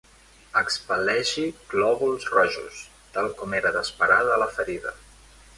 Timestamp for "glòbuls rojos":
1.75-2.81